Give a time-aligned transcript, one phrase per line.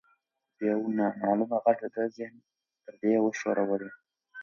[0.69, 2.35] یو نامعلومه غږ د ده د ذهن
[2.83, 3.91] پردې وښورولې.